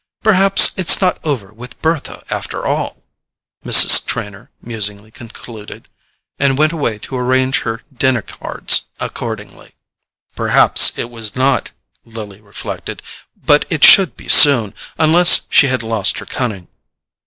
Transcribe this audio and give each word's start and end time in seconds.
Perhaps 0.23 0.71
it's 0.79 0.99
not 0.99 1.19
over 1.23 1.53
with 1.53 1.79
Bertha 1.79 2.23
after 2.31 2.65
all," 2.65 3.03
Mrs. 3.63 4.03
Trenor 4.03 4.49
musingly 4.59 5.11
concluded; 5.11 5.89
and 6.39 6.57
went 6.57 6.71
away 6.71 6.97
to 6.97 7.15
arrange 7.15 7.59
her 7.59 7.83
dinner 7.95 8.23
cards 8.23 8.85
accordingly. 8.99 9.75
Perhaps 10.35 10.97
it 10.97 11.11
was 11.11 11.35
not, 11.35 11.69
Lily 12.03 12.41
reflected; 12.41 13.03
but 13.45 13.65
it 13.69 13.83
should 13.83 14.17
be 14.17 14.27
soon, 14.27 14.73
unless 14.97 15.41
she 15.51 15.67
had 15.67 15.83
lost 15.83 16.17
her 16.17 16.25
cunning. 16.25 16.67